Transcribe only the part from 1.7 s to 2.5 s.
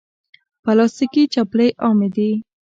عامې دي.